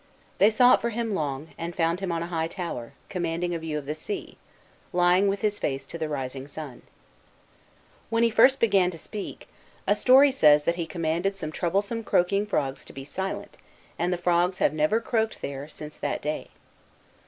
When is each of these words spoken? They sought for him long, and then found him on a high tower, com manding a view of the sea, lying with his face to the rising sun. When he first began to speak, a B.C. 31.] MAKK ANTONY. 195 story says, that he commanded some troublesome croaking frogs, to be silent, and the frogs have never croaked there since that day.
They 0.39 0.49
sought 0.49 0.81
for 0.81 0.89
him 0.89 1.13
long, 1.13 1.49
and 1.59 1.73
then 1.73 1.77
found 1.77 1.99
him 1.99 2.11
on 2.11 2.23
a 2.23 2.33
high 2.33 2.47
tower, 2.47 2.93
com 3.07 3.21
manding 3.21 3.53
a 3.53 3.59
view 3.59 3.77
of 3.77 3.85
the 3.85 3.93
sea, 3.93 4.39
lying 4.91 5.27
with 5.27 5.41
his 5.41 5.59
face 5.59 5.85
to 5.85 5.97
the 5.99 6.09
rising 6.09 6.47
sun. 6.47 6.81
When 8.09 8.23
he 8.23 8.31
first 8.31 8.59
began 8.59 8.89
to 8.89 8.97
speak, 8.97 9.47
a 9.85 9.91
B.C. 9.91 9.93
31.] 9.93 9.93
MAKK 9.93 9.93
ANTONY. 9.93 9.93
195 9.93 9.97
story 9.99 10.31
says, 10.31 10.63
that 10.63 10.75
he 10.75 10.85
commanded 10.87 11.35
some 11.35 11.51
troublesome 11.51 12.03
croaking 12.03 12.47
frogs, 12.47 12.83
to 12.85 12.93
be 12.93 13.05
silent, 13.05 13.57
and 13.99 14.11
the 14.11 14.17
frogs 14.17 14.57
have 14.57 14.73
never 14.73 14.99
croaked 14.99 15.43
there 15.43 15.67
since 15.67 15.97
that 15.99 16.23
day. 16.23 16.49